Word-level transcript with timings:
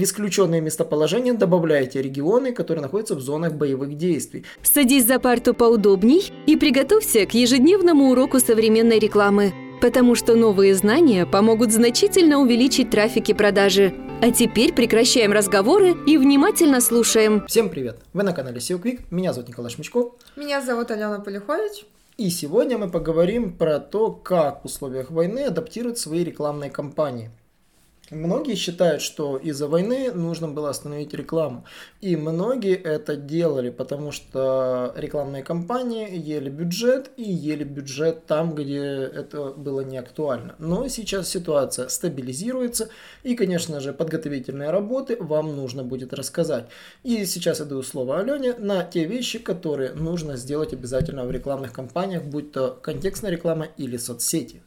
в 0.00 0.02
исключенные 0.02 0.62
местоположения 0.62 1.34
добавляйте 1.34 2.00
регионы, 2.00 2.52
которые 2.52 2.80
находятся 2.80 3.14
в 3.14 3.20
зонах 3.20 3.52
боевых 3.52 3.98
действий. 3.98 4.46
Садись 4.62 5.06
за 5.06 5.18
парту 5.18 5.52
поудобней 5.52 6.32
и 6.46 6.56
приготовься 6.56 7.26
к 7.26 7.34
ежедневному 7.34 8.10
уроку 8.10 8.40
современной 8.40 8.98
рекламы, 8.98 9.52
потому 9.82 10.14
что 10.14 10.36
новые 10.36 10.74
знания 10.74 11.26
помогут 11.26 11.70
значительно 11.70 12.38
увеличить 12.38 12.88
трафик 12.88 13.28
и 13.28 13.34
продажи. 13.34 13.92
А 14.22 14.30
теперь 14.30 14.72
прекращаем 14.72 15.32
разговоры 15.32 15.94
и 16.06 16.16
внимательно 16.16 16.80
слушаем. 16.80 17.44
Всем 17.46 17.68
привет! 17.68 17.98
Вы 18.14 18.22
на 18.22 18.32
канале 18.32 18.56
SEO 18.56 18.80
Quick, 18.80 19.00
меня 19.10 19.34
зовут 19.34 19.50
Николай 19.50 19.70
Шмичков. 19.70 20.14
Меня 20.34 20.62
зовут 20.62 20.90
Алена 20.90 21.20
Полюхович. 21.20 21.84
И 22.16 22.30
сегодня 22.30 22.78
мы 22.78 22.90
поговорим 22.90 23.52
про 23.52 23.78
то, 23.78 24.10
как 24.10 24.62
в 24.62 24.66
условиях 24.66 25.10
войны 25.10 25.40
адаптировать 25.40 25.98
свои 25.98 26.24
рекламные 26.24 26.70
кампании. 26.70 27.30
Многие 28.10 28.56
считают, 28.56 29.02
что 29.02 29.36
из-за 29.36 29.68
войны 29.68 30.10
нужно 30.12 30.48
было 30.48 30.70
остановить 30.70 31.14
рекламу. 31.14 31.64
И 32.00 32.16
многие 32.16 32.74
это 32.74 33.14
делали, 33.14 33.70
потому 33.70 34.10
что 34.10 34.92
рекламные 34.96 35.44
кампании 35.44 36.08
ели 36.18 36.50
бюджет 36.50 37.12
и 37.16 37.22
ели 37.22 37.62
бюджет 37.62 38.26
там, 38.26 38.56
где 38.56 38.80
это 38.80 39.52
было 39.52 39.82
не 39.82 39.96
актуально. 39.96 40.56
Но 40.58 40.88
сейчас 40.88 41.28
ситуация 41.28 41.88
стабилизируется, 41.88 42.88
и, 43.22 43.36
конечно 43.36 43.78
же, 43.78 43.92
подготовительные 43.92 44.70
работы 44.70 45.16
вам 45.20 45.54
нужно 45.54 45.84
будет 45.84 46.12
рассказать. 46.12 46.66
И 47.04 47.24
сейчас 47.26 47.60
я 47.60 47.64
даю 47.64 47.84
слово 47.84 48.18
Алене 48.18 48.54
на 48.54 48.82
те 48.82 49.04
вещи, 49.04 49.38
которые 49.38 49.92
нужно 49.92 50.36
сделать 50.36 50.72
обязательно 50.72 51.24
в 51.26 51.30
рекламных 51.30 51.72
кампаниях, 51.72 52.24
будь 52.24 52.50
то 52.50 52.76
контекстная 52.82 53.30
реклама 53.30 53.68
или 53.76 53.96
соцсети. 53.96 54.62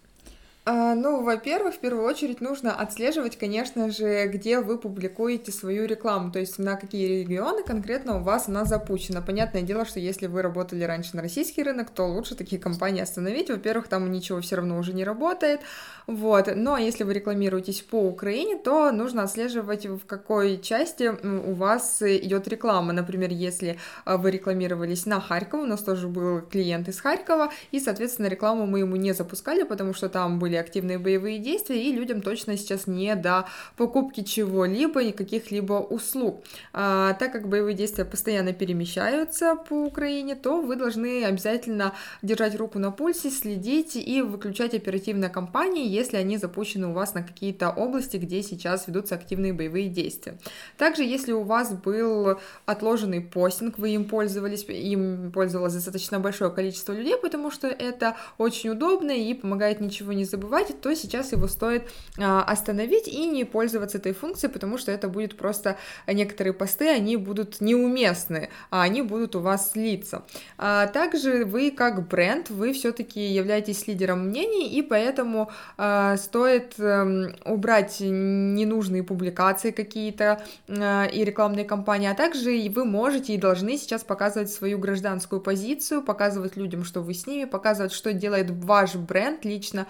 А, 0.65 0.95
ну, 0.95 1.21
во-первых, 1.23 1.75
в 1.75 1.79
первую 1.79 2.05
очередь 2.05 2.39
нужно 2.39 2.73
отслеживать, 2.73 3.37
конечно 3.37 3.91
же, 3.91 4.27
где 4.27 4.61
вы 4.61 4.77
публикуете 4.77 5.51
свою 5.51 5.85
рекламу, 5.85 6.31
то 6.31 6.39
есть 6.39 6.57
на 6.57 6.77
какие 6.77 7.21
регионы 7.21 7.63
конкретно 7.63 8.19
у 8.19 8.23
вас 8.23 8.47
она 8.47 8.63
запущена. 8.63 9.21
Понятное 9.21 9.61
дело, 9.61 9.83
что 9.83 9.99
если 9.99 10.27
вы 10.27 10.41
работали 10.41 10.85
раньше 10.85 11.17
на 11.17 11.21
российский 11.21 11.63
рынок, 11.63 11.89
то 11.89 12.07
лучше 12.07 12.35
такие 12.35 12.61
компании 12.61 13.01
остановить. 13.01 13.49
Во-первых, 13.49 13.89
там 13.89 14.09
ничего 14.09 14.39
все 14.39 14.55
равно 14.55 14.77
уже 14.77 14.93
не 14.93 15.03
работает, 15.03 15.59
вот. 16.07 16.49
Но 16.55 16.77
если 16.77 17.03
вы 17.03 17.13
рекламируетесь 17.13 17.81
по 17.81 18.01
Украине, 18.01 18.55
то 18.55 18.91
нужно 18.93 19.23
отслеживать, 19.23 19.85
в 19.85 20.05
какой 20.05 20.61
части 20.61 21.11
у 21.25 21.53
вас 21.53 22.01
идет 22.01 22.47
реклама. 22.47 22.93
Например, 22.93 23.29
если 23.31 23.79
а, 24.05 24.15
вы 24.15 24.31
рекламировались 24.31 25.05
на 25.05 25.19
Харьков, 25.19 25.61
у 25.61 25.65
нас 25.65 25.81
тоже 25.81 26.07
был 26.07 26.39
клиент 26.39 26.87
из 26.87 27.01
Харькова, 27.01 27.51
и, 27.71 27.81
соответственно, 27.81 28.27
рекламу 28.27 28.65
мы 28.65 28.79
ему 28.79 28.95
не 28.95 29.11
запускали, 29.11 29.63
потому 29.63 29.93
что 29.93 30.07
там 30.07 30.39
были 30.39 30.52
были 30.53 30.59
активные 30.59 30.99
боевые 30.99 31.39
действия, 31.39 31.81
и 31.81 31.91
людям 31.91 32.21
точно 32.21 32.57
сейчас 32.57 32.85
не 32.85 33.15
до 33.15 33.45
покупки 33.75 34.21
чего-либо 34.21 35.01
и 35.01 35.11
каких-либо 35.11 35.73
услуг. 35.73 36.43
А, 36.73 37.13
так 37.13 37.31
как 37.31 37.47
боевые 37.49 37.75
действия 37.75 38.05
постоянно 38.05 38.53
перемещаются 38.53 39.55
по 39.55 39.85
Украине, 39.85 40.35
то 40.35 40.61
вы 40.61 40.75
должны 40.75 41.25
обязательно 41.25 41.93
держать 42.21 42.55
руку 42.55 42.79
на 42.79 42.91
пульсе, 42.91 43.31
следить 43.31 43.95
и 43.95 44.21
выключать 44.21 44.75
оперативные 44.75 45.29
кампании, 45.29 45.87
если 45.87 46.17
они 46.17 46.37
запущены 46.37 46.87
у 46.87 46.93
вас 46.93 47.15
на 47.15 47.23
какие-то 47.23 47.69
области, 47.69 48.17
где 48.17 48.43
сейчас 48.43 48.87
ведутся 48.87 49.15
активные 49.15 49.53
боевые 49.53 49.89
действия. 49.89 50.37
Также, 50.77 51.03
если 51.03 51.31
у 51.31 51.43
вас 51.43 51.73
был 51.73 52.37
отложенный 52.65 53.21
постинг, 53.21 53.79
вы 53.79 53.89
им 53.89 54.05
пользовались, 54.05 54.65
им 54.69 55.31
пользовалось 55.31 55.73
достаточно 55.73 56.19
большое 56.19 56.51
количество 56.51 56.93
людей, 56.93 57.17
потому 57.17 57.49
что 57.49 57.67
это 57.67 58.15
очень 58.37 58.69
удобно 58.69 59.11
и 59.11 59.33
помогает 59.33 59.81
ничего 59.81 60.13
не 60.13 60.25
забывать 60.25 60.42
забывать, 60.43 60.81
то 60.81 60.93
сейчас 60.95 61.31
его 61.31 61.47
стоит 61.47 61.83
а, 62.19 62.43
остановить 62.43 63.07
и 63.07 63.25
не 63.25 63.45
пользоваться 63.45 63.97
этой 63.97 64.13
функцией, 64.13 64.51
потому 64.51 64.77
что 64.77 64.91
это 64.91 65.07
будет 65.07 65.37
просто 65.37 65.77
некоторые 66.07 66.53
посты, 66.53 66.89
они 66.89 67.15
будут 67.17 67.61
неуместны, 67.61 68.49
а 68.69 68.83
они 68.83 69.01
будут 69.01 69.35
у 69.35 69.39
вас 69.39 69.71
слиться. 69.71 70.23
А 70.57 70.87
также 70.87 71.45
вы 71.45 71.71
как 71.71 72.07
бренд, 72.07 72.49
вы 72.49 72.73
все-таки 72.73 73.21
являетесь 73.21 73.87
лидером 73.87 74.27
мнений, 74.27 74.69
и 74.69 74.81
поэтому 74.81 75.49
а, 75.77 76.17
стоит 76.17 76.73
а, 76.79 77.33
убрать 77.45 77.97
ненужные 77.99 79.03
публикации 79.03 79.71
какие-то 79.71 80.41
и 80.67 81.23
рекламные 81.23 81.65
кампании, 81.65 82.09
а 82.09 82.15
также 82.15 82.69
вы 82.69 82.85
можете 82.85 83.33
и 83.33 83.37
должны 83.37 83.77
сейчас 83.77 84.03
показывать 84.03 84.51
свою 84.51 84.77
гражданскую 84.77 85.41
позицию, 85.41 86.01
показывать 86.01 86.57
людям, 86.57 86.83
что 86.83 87.01
вы 87.01 87.13
с 87.13 87.27
ними, 87.27 87.45
показывать, 87.45 87.93
что 87.93 88.13
делает 88.13 88.49
ваш 88.49 88.95
бренд 88.95 89.45
лично, 89.45 89.87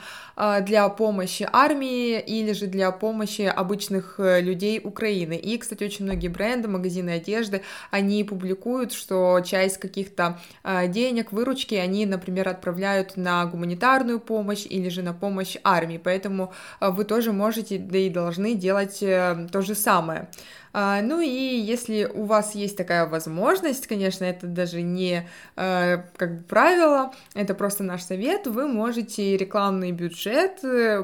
для 0.62 0.90
помощи 0.90 1.48
армии 1.52 2.20
или 2.20 2.54
же 2.54 2.68
для 2.68 2.92
помощи 2.92 3.42
обычных 3.42 4.16
э, 4.20 4.42
людей 4.42 4.80
Украины. 4.84 5.38
И, 5.38 5.58
кстати, 5.58 5.84
очень 5.84 6.06
многие 6.06 6.28
бренды, 6.28 6.68
магазины 6.68 7.12
одежды, 7.12 7.62
они 7.92 8.24
публикуют, 8.24 8.94
что 8.94 9.40
часть 9.42 9.78
каких-то 9.78 10.40
а, 10.64 10.88
денег, 10.88 11.32
выручки 11.32 11.76
они, 11.76 12.06
например, 12.06 12.50
отправляют 12.50 13.18
на 13.18 13.46
гуманитарную 13.46 14.20
помощь 14.20 14.66
или 14.70 14.90
же 14.90 15.02
на 15.02 15.14
помощь 15.14 15.58
армии. 15.64 16.00
Поэтому 16.04 16.54
а, 16.80 16.92
вы 16.92 17.06
тоже 17.06 17.32
можете, 17.32 17.78
да 17.78 17.98
и 17.98 18.10
должны 18.10 18.56
делать 18.56 19.02
э, 19.02 19.48
то 19.52 19.62
же 19.62 19.76
самое. 19.76 20.30
А, 20.74 21.02
ну 21.04 21.22
и 21.22 21.28
если 21.28 22.06
у 22.06 22.26
вас 22.26 22.56
есть 22.56 22.76
такая 22.76 23.06
возможность, 23.06 23.86
конечно, 23.86 24.26
это 24.26 24.48
даже 24.48 24.82
не 24.82 25.30
э, 25.56 25.98
как 26.18 26.38
бы 26.40 26.44
правило, 26.44 27.14
это 27.36 27.54
просто 27.54 27.84
наш 27.84 28.02
совет, 28.02 28.48
вы 28.48 28.68
можете 28.68 29.38
рекламный 29.38 29.92
бюджет 29.92 30.64
э, 30.64 31.04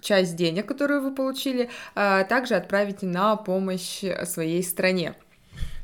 часть 0.00 0.36
денег, 0.36 0.66
которую 0.66 1.02
вы 1.02 1.14
получили, 1.14 1.68
а, 1.94 2.24
также 2.24 2.54
отправить 2.54 3.02
на 3.02 3.36
помощь 3.36 4.02
своей 4.24 4.62
стране. 4.62 5.14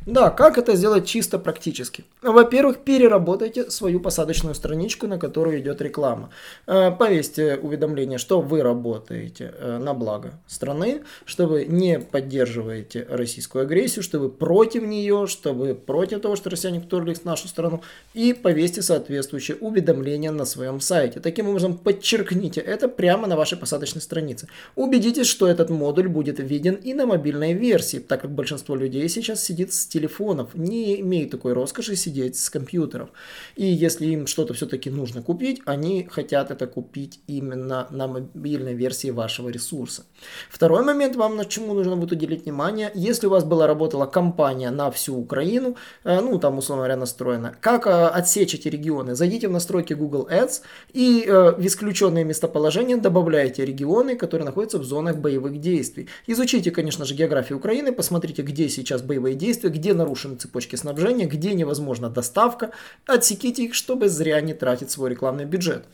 Да, 0.06 0.30
как 0.30 0.56
это 0.56 0.76
сделать 0.76 1.06
чисто 1.06 1.38
практически? 1.38 2.04
Во-первых, 2.22 2.78
переработайте 2.78 3.70
свою 3.70 4.00
посадочную 4.00 4.54
страничку, 4.54 5.06
на 5.06 5.18
которую 5.18 5.60
идет 5.60 5.82
реклама. 5.82 6.30
Э, 6.66 6.90
повесьте 6.90 7.56
уведомление, 7.56 8.16
что 8.16 8.40
вы 8.40 8.62
работаете 8.62 9.52
э, 9.58 9.76
на 9.76 9.92
благо 9.92 10.32
страны, 10.46 11.02
что 11.26 11.46
вы 11.46 11.66
не 11.66 11.98
поддерживаете 11.98 13.06
российскую 13.10 13.62
агрессию, 13.62 14.02
что 14.02 14.18
вы 14.18 14.30
против 14.30 14.84
нее, 14.84 15.26
что 15.26 15.52
вы 15.52 15.74
против 15.74 16.22
того, 16.22 16.34
что 16.34 16.48
россияне 16.48 16.80
вторглись 16.80 17.20
в 17.20 17.24
нашу 17.26 17.48
страну, 17.48 17.82
и 18.14 18.32
повесьте 18.32 18.80
соответствующее 18.80 19.58
уведомление 19.58 20.30
на 20.30 20.46
своем 20.46 20.80
сайте. 20.80 21.20
Таким 21.20 21.48
образом, 21.48 21.76
подчеркните 21.76 22.62
это 22.62 22.88
прямо 22.88 23.26
на 23.26 23.36
вашей 23.36 23.58
посадочной 23.58 24.00
странице. 24.00 24.48
Убедитесь, 24.76 25.26
что 25.26 25.46
этот 25.46 25.68
модуль 25.68 26.08
будет 26.08 26.40
виден 26.40 26.76
и 26.76 26.94
на 26.94 27.04
мобильной 27.04 27.52
версии, 27.52 27.98
так 27.98 28.22
как 28.22 28.30
большинство 28.30 28.74
людей 28.74 29.06
сейчас 29.10 29.44
сидит 29.44 29.74
с 29.74 29.89
телефонов, 29.90 30.54
не 30.54 31.00
имеют 31.00 31.30
такой 31.30 31.52
роскоши 31.52 31.96
сидеть 31.96 32.38
с 32.38 32.48
компьютеров. 32.48 33.10
И 33.56 33.66
если 33.66 34.06
им 34.06 34.26
что-то 34.26 34.54
все-таки 34.54 34.90
нужно 34.90 35.22
купить, 35.22 35.60
они 35.66 36.08
хотят 36.10 36.50
это 36.50 36.66
купить 36.66 37.20
именно 37.26 37.86
на 37.90 38.06
мобильной 38.06 38.74
версии 38.74 39.10
вашего 39.10 39.50
ресурса. 39.50 40.04
Второй 40.48 40.84
момент, 40.84 41.16
вам 41.16 41.36
на 41.36 41.44
чему 41.44 41.74
нужно 41.74 41.96
будет 41.96 42.12
уделить 42.12 42.44
внимание, 42.44 42.90
если 42.94 43.26
у 43.26 43.30
вас 43.30 43.44
была 43.44 43.66
работала 43.66 44.06
компания 44.06 44.70
на 44.70 44.90
всю 44.90 45.16
Украину, 45.16 45.76
э, 46.04 46.20
ну 46.20 46.38
там 46.38 46.58
условно 46.58 46.82
говоря 46.82 46.96
настроена, 46.96 47.54
как 47.60 47.86
э, 47.86 47.90
отсечь 47.90 48.54
эти 48.54 48.68
регионы? 48.68 49.14
Зайдите 49.14 49.48
в 49.48 49.50
настройки 49.50 49.94
Google 49.94 50.28
Ads 50.30 50.62
и 50.92 51.24
э, 51.26 51.52
в 51.52 51.66
исключенные 51.66 52.24
местоположения 52.24 52.96
добавляйте 52.96 53.64
регионы, 53.64 54.16
которые 54.16 54.46
находятся 54.46 54.78
в 54.78 54.84
зонах 54.84 55.16
боевых 55.16 55.60
действий. 55.60 56.08
Изучите, 56.26 56.70
конечно 56.70 57.04
же, 57.04 57.14
географию 57.14 57.58
Украины, 57.58 57.92
посмотрите, 57.92 58.42
где 58.42 58.68
сейчас 58.68 59.02
боевые 59.02 59.34
действия, 59.34 59.70
где 59.80 59.94
нарушены 59.94 60.36
цепочки 60.36 60.76
снабжения, 60.76 61.26
где 61.26 61.54
невозможна 61.54 62.10
доставка, 62.10 62.70
отсеките 63.06 63.64
их, 63.64 63.74
чтобы 63.74 64.08
зря 64.08 64.40
не 64.42 64.52
тратить 64.52 64.90
свой 64.90 65.10
рекламный 65.10 65.46
бюджет. 65.46 65.84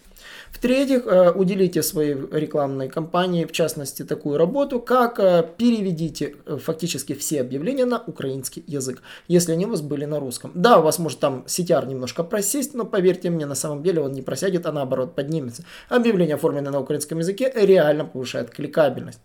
В-третьих, 0.50 1.06
э, 1.06 1.30
уделите 1.32 1.82
своей 1.82 2.14
рекламной 2.14 2.88
кампании, 2.88 3.44
в 3.44 3.52
частности, 3.52 4.02
такую 4.02 4.38
работу, 4.38 4.80
как 4.80 5.20
э, 5.20 5.48
переведите 5.56 6.34
э, 6.46 6.56
фактически 6.56 7.14
все 7.14 7.40
объявления 7.40 7.84
на 7.84 8.02
украинский 8.06 8.64
язык, 8.66 9.02
если 9.28 9.52
они 9.52 9.66
у 9.66 9.70
вас 9.70 9.82
были 9.82 10.04
на 10.04 10.18
русском. 10.18 10.50
Да, 10.54 10.78
у 10.78 10.82
вас 10.82 10.98
может 10.98 11.20
там 11.20 11.44
CTR 11.46 11.86
немножко 11.86 12.24
просесть, 12.24 12.74
но 12.74 12.84
поверьте 12.84 13.30
мне, 13.30 13.46
на 13.46 13.54
самом 13.54 13.82
деле 13.82 14.00
он 14.00 14.12
не 14.12 14.22
просядет, 14.22 14.66
а 14.66 14.72
наоборот 14.72 15.14
поднимется. 15.14 15.62
Объявление, 15.88 16.34
оформленное 16.34 16.72
на 16.72 16.80
украинском 16.80 17.18
языке, 17.18 17.52
реально 17.54 18.04
повышает 18.04 18.50
кликабельность. 18.50 19.20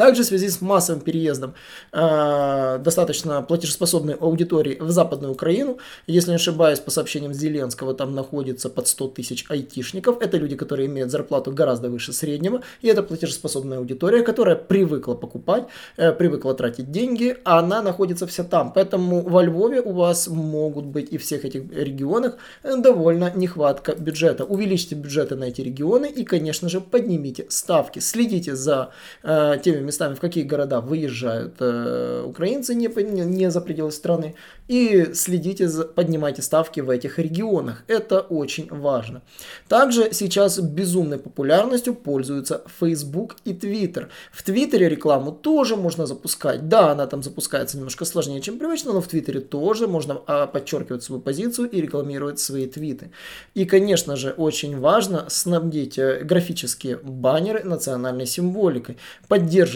Также 0.00 0.22
в 0.22 0.26
связи 0.26 0.48
с 0.48 0.62
массовым 0.62 1.02
переездом 1.02 1.52
э, 1.92 2.78
достаточно 2.82 3.42
платежеспособной 3.42 4.14
аудитории 4.14 4.78
в 4.80 4.90
Западную 4.90 5.34
Украину, 5.34 5.76
если 6.06 6.30
не 6.30 6.36
ошибаюсь, 6.36 6.80
по 6.80 6.90
сообщениям 6.90 7.34
Зеленского, 7.34 7.92
там 7.92 8.14
находится 8.14 8.70
под 8.70 8.88
100 8.88 9.08
тысяч 9.08 9.44
айтишников. 9.50 10.22
Это 10.22 10.38
люди, 10.38 10.56
которые 10.56 10.86
имеют 10.86 11.10
зарплату 11.10 11.52
гораздо 11.52 11.90
выше 11.90 12.14
среднего, 12.14 12.62
и 12.80 12.88
это 12.88 13.02
платежеспособная 13.02 13.76
аудитория, 13.76 14.22
которая 14.22 14.56
привыкла 14.56 15.12
покупать, 15.12 15.64
э, 15.98 16.12
привыкла 16.12 16.54
тратить 16.54 16.90
деньги, 16.90 17.36
а 17.44 17.58
она 17.58 17.82
находится 17.82 18.26
вся 18.26 18.44
там. 18.44 18.72
Поэтому 18.72 19.20
во 19.20 19.42
Львове 19.42 19.82
у 19.82 19.92
вас 19.92 20.28
могут 20.28 20.86
быть 20.86 21.12
и 21.12 21.18
всех 21.18 21.44
этих 21.44 21.70
регионах 21.76 22.38
довольно 22.62 23.30
нехватка 23.36 23.94
бюджета. 23.94 24.44
Увеличьте 24.44 24.94
бюджеты 24.94 25.36
на 25.36 25.44
эти 25.44 25.60
регионы 25.60 26.06
и, 26.06 26.24
конечно 26.24 26.70
же, 26.70 26.80
поднимите 26.80 27.44
ставки. 27.50 27.98
Следите 27.98 28.56
за 28.56 28.92
э, 29.22 29.58
теми 29.62 29.89
местами, 29.90 30.14
в 30.14 30.20
какие 30.20 30.44
города 30.44 30.80
выезжают 30.80 31.56
э, 31.60 32.24
украинцы 32.26 32.74
не, 32.74 32.88
не 33.24 33.50
за 33.50 33.60
пределы 33.60 33.90
страны, 33.90 34.34
и 34.68 35.10
следите, 35.14 35.68
за, 35.68 35.84
поднимайте 35.84 36.42
ставки 36.42 36.80
в 36.80 36.90
этих 36.90 37.18
регионах. 37.18 37.82
Это 37.88 38.20
очень 38.20 38.68
важно. 38.70 39.22
Также 39.68 40.12
сейчас 40.12 40.60
безумной 40.60 41.18
популярностью 41.18 41.94
пользуются 41.94 42.62
Facebook 42.80 43.36
и 43.44 43.52
Twitter. 43.52 44.06
В 44.32 44.42
Твиттере 44.42 44.88
рекламу 44.88 45.32
тоже 45.32 45.76
можно 45.76 46.06
запускать. 46.06 46.68
Да, 46.68 46.92
она 46.92 47.06
там 47.06 47.22
запускается 47.22 47.76
немножко 47.76 48.04
сложнее, 48.04 48.40
чем 48.40 48.58
привычно, 48.58 48.92
но 48.92 49.00
в 49.00 49.08
Твиттере 49.08 49.40
тоже 49.40 49.88
можно 49.88 50.20
а, 50.26 50.46
подчеркивать 50.46 51.02
свою 51.02 51.20
позицию 51.20 51.68
и 51.70 51.80
рекламировать 51.80 52.38
свои 52.38 52.66
твиты. 52.66 53.10
И, 53.54 53.64
конечно 53.64 54.14
же, 54.16 54.30
очень 54.30 54.78
важно 54.78 55.26
снабдить 55.28 55.98
э, 55.98 56.20
графические 56.22 56.96
баннеры 56.96 57.64
национальной 57.64 58.26
символикой. 58.26 58.96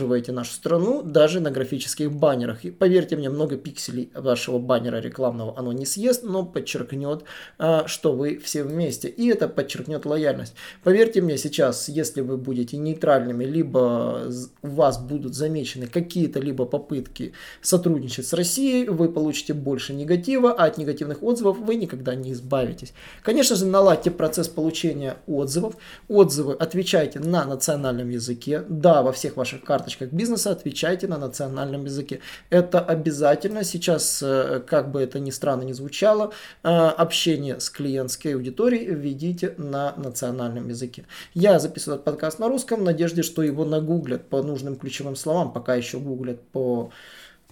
Поддерживайте 0.04 0.32
нашу 0.32 0.52
страну 0.52 1.02
даже 1.02 1.40
на 1.40 1.50
графических 1.50 2.12
баннерах. 2.12 2.66
И 2.66 2.70
поверьте 2.70 3.16
мне, 3.16 3.30
много 3.30 3.56
пикселей 3.56 4.10
вашего 4.14 4.58
баннера 4.58 4.98
рекламного 4.98 5.58
оно 5.58 5.72
не 5.72 5.86
съест, 5.86 6.24
но 6.24 6.44
подчеркнет, 6.44 7.24
а, 7.58 7.86
что 7.86 8.12
вы 8.12 8.36
все 8.36 8.64
вместе. 8.64 9.08
И 9.08 9.28
это 9.28 9.48
подчеркнет 9.48 10.04
лояльность. 10.04 10.52
Поверьте 10.82 11.22
мне, 11.22 11.38
сейчас, 11.38 11.88
если 11.88 12.20
вы 12.20 12.36
будете 12.36 12.76
нейтральными, 12.76 13.46
либо 13.46 14.30
у 14.60 14.68
вас 14.68 14.98
будут 14.98 15.34
замечены 15.34 15.86
какие-то 15.86 16.38
либо 16.38 16.66
попытки 16.66 17.32
сотрудничать 17.62 18.26
с 18.26 18.34
Россией, 18.34 18.86
вы 18.88 19.08
получите 19.08 19.54
больше 19.54 19.94
негатива, 19.94 20.52
а 20.52 20.66
от 20.66 20.76
негативных 20.76 21.22
отзывов 21.22 21.58
вы 21.60 21.76
никогда 21.76 22.14
не 22.14 22.32
избавитесь. 22.32 22.92
Конечно 23.22 23.56
же, 23.56 23.64
наладьте 23.64 24.10
процесс 24.10 24.48
получения 24.48 25.16
отзывов. 25.26 25.76
Отзывы 26.08 26.52
отвечайте 26.52 27.20
на 27.20 27.46
национальном 27.46 28.10
языке. 28.10 28.64
Да, 28.68 29.02
во 29.02 29.12
всех 29.12 29.38
ваших 29.38 29.64
карточках 29.84 30.12
бизнеса 30.12 30.50
отвечайте 30.50 31.06
на 31.08 31.18
национальном 31.18 31.84
языке. 31.84 32.20
Это 32.50 32.80
обязательно. 32.80 33.64
Сейчас, 33.64 34.22
э, 34.22 34.62
как 34.66 34.90
бы 34.90 35.02
это 35.02 35.20
ни 35.20 35.30
странно 35.30 35.62
ни 35.62 35.72
звучало, 35.72 36.32
э, 36.62 36.68
общение 36.68 37.60
с 37.60 37.68
клиентской 37.68 38.34
аудиторией 38.34 38.94
введите 38.94 39.54
на 39.58 39.94
национальном 39.96 40.68
языке. 40.68 41.04
Я 41.34 41.58
записываю 41.58 41.96
этот 41.96 42.04
подкаст 42.04 42.38
на 42.38 42.48
русском 42.48 42.80
в 42.80 42.84
надежде, 42.84 43.22
что 43.22 43.42
его 43.42 43.64
нагуглят 43.64 44.28
по 44.28 44.42
нужным 44.42 44.76
ключевым 44.76 45.16
словам, 45.16 45.52
пока 45.52 45.74
еще 45.74 45.98
гуглят 45.98 46.40
по 46.52 46.90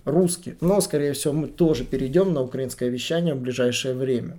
русски. 0.05 0.56
Но, 0.61 0.81
скорее 0.81 1.12
всего, 1.12 1.35
мы 1.35 1.49
тоже 1.49 1.85
перейдем 1.85 2.32
на 2.32 2.40
украинское 2.40 2.88
вещание 2.88 3.35
в 3.35 3.40
ближайшее 3.40 3.94
время. 3.94 4.38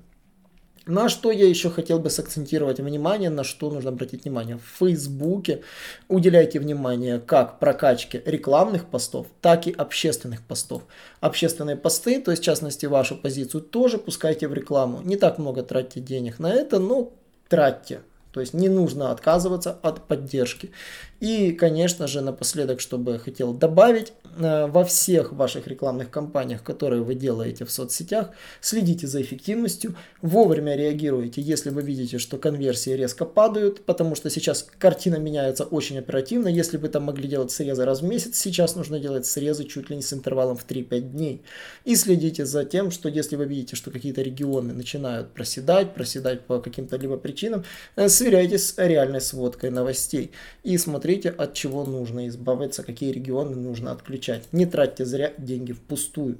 На 0.85 1.07
что 1.07 1.31
я 1.31 1.47
еще 1.47 1.69
хотел 1.69 1.99
бы 1.99 2.09
сакцентировать 2.09 2.81
внимание, 2.81 3.29
на 3.29 3.45
что 3.45 3.71
нужно 3.71 3.91
обратить 3.91 4.25
внимание. 4.25 4.57
В 4.57 4.79
Фейсбуке 4.79 5.61
уделяйте 6.09 6.59
внимание 6.59 7.19
как 7.19 7.59
прокачке 7.59 8.21
рекламных 8.25 8.85
постов, 8.85 9.27
так 9.39 9.65
и 9.67 9.71
общественных 9.71 10.41
постов. 10.41 10.83
Общественные 11.21 11.77
посты, 11.77 12.19
то 12.19 12.31
есть 12.31 12.43
в 12.43 12.45
частности 12.45 12.85
вашу 12.85 13.15
позицию, 13.15 13.61
тоже 13.61 13.97
пускайте 13.97 14.49
в 14.49 14.53
рекламу. 14.53 14.99
Не 15.03 15.15
так 15.15 15.37
много 15.37 15.63
тратьте 15.63 16.01
денег 16.01 16.39
на 16.39 16.51
это, 16.51 16.79
но 16.79 17.13
тратьте. 17.47 18.01
То 18.33 18.39
есть 18.39 18.53
не 18.53 18.67
нужно 18.67 19.11
отказываться 19.11 19.77
от 19.83 20.07
поддержки. 20.07 20.71
И, 21.19 21.53
конечно 21.53 22.07
же, 22.07 22.19
напоследок, 22.19 22.81
чтобы 22.81 23.17
хотел 23.17 23.53
добавить, 23.53 24.11
э, 24.37 24.65
во 24.67 24.83
всех 24.83 25.31
ваших 25.31 25.67
рекламных 25.67 26.09
кампаниях, 26.09 26.63
которые 26.63 27.01
вы 27.01 27.15
делаете 27.15 27.63
в 27.63 27.71
соцсетях, 27.71 28.31
следите 28.59 29.07
за 29.07 29.21
эффективностью, 29.21 29.95
вовремя 30.21 30.75
реагируйте, 30.75 31.41
если 31.41 31.69
вы 31.69 31.81
видите, 31.81 32.17
что 32.17 32.37
конверсии 32.37 32.89
резко 32.89 33.23
падают, 33.23 33.85
потому 33.85 34.15
что 34.15 34.29
сейчас 34.29 34.67
картина 34.79 35.15
меняется 35.15 35.63
очень 35.63 35.97
оперативно. 35.97 36.49
Если 36.49 36.75
вы 36.75 36.89
там 36.89 37.03
могли 37.03 37.29
делать 37.29 37.51
срезы 37.51 37.85
раз 37.85 38.01
в 38.01 38.05
месяц, 38.05 38.37
сейчас 38.37 38.75
нужно 38.75 38.99
делать 38.99 39.25
срезы 39.25 39.63
чуть 39.63 39.89
ли 39.89 39.95
не 39.95 40.01
с 40.01 40.11
интервалом 40.11 40.57
в 40.57 40.65
3-5 40.67 40.99
дней. 40.99 41.43
И 41.85 41.95
следите 41.95 42.45
за 42.45 42.65
тем, 42.65 42.91
что 42.91 43.07
если 43.07 43.37
вы 43.37 43.45
видите, 43.45 43.75
что 43.75 43.91
какие-то 43.91 44.21
регионы 44.21 44.73
начинают 44.73 45.31
проседать, 45.33 45.93
проседать 45.93 46.41
по 46.41 46.59
каким-то 46.59 46.97
либо 46.97 47.15
причинам, 47.15 47.63
э, 47.95 48.09
сверяйтесь 48.23 48.69
с 48.69 48.77
реальной 48.77 49.19
сводкой 49.19 49.69
новостей 49.69 50.31
и 50.63 50.77
смотрите, 50.77 51.29
от 51.29 51.53
чего 51.53 51.83
нужно 51.83 52.29
избавиться, 52.29 52.81
какие 52.81 53.11
регионы 53.11 53.55
нужно 53.55 53.91
отключать. 53.91 54.43
Не 54.53 54.65
тратьте 54.65 55.03
зря 55.05 55.33
деньги 55.37 55.73
впустую. 55.73 56.37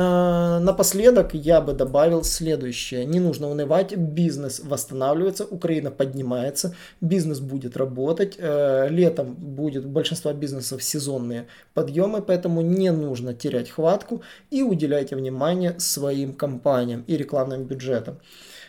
Э, 0.00 0.60
напоследок 0.60 1.34
я 1.34 1.60
бы 1.60 1.72
добавил 1.72 2.22
следующее. 2.22 3.04
Не 3.04 3.18
нужно 3.18 3.50
унывать, 3.50 3.96
бизнес 3.96 4.60
восстанавливается, 4.60 5.44
Украина 5.44 5.90
поднимается, 5.90 6.76
бизнес 7.00 7.40
будет 7.40 7.76
работать, 7.76 8.36
э, 8.38 8.86
летом 8.90 9.34
будет 9.34 9.84
большинство 9.86 10.32
бизнесов 10.32 10.84
сезонные 10.84 11.48
подъемы, 11.74 12.22
поэтому 12.22 12.60
не 12.60 12.92
нужно 12.92 13.34
терять 13.34 13.70
хватку 13.70 14.22
и 14.50 14.62
уделяйте 14.62 15.16
внимание 15.16 15.74
своим 15.80 16.32
компаниям 16.32 17.02
и 17.08 17.16
рекламным 17.16 17.64
бюджетам. 17.64 18.20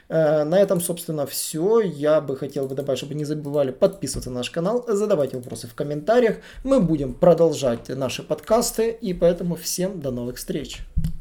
Э, 0.08 0.44
на 0.46 0.60
этом, 0.60 0.82
собственно, 0.82 1.28
все. 1.28 1.80
Я 1.82 2.22
бы 2.22 2.38
хотел 2.38 2.66
бы 2.66 2.74
добавить, 2.74 2.98
чтобы 2.98 3.14
не 3.14 3.26
забывали 3.26 3.70
подписываться 3.70 4.32
на 4.32 4.38
наш 4.38 4.50
канал, 4.50 4.84
задавайте 4.88 5.38
вопросы 5.38 5.68
в 5.68 5.76
комментариях. 5.76 6.38
Мы 6.64 6.80
будем 6.80 7.14
продолжать 7.14 7.90
наши 7.90 8.24
подкасты, 8.24 8.90
и 8.90 9.14
поэтому 9.14 9.56
всем 9.56 10.02
до 10.02 10.10
новых 10.10 10.38
встреч. 10.38 10.80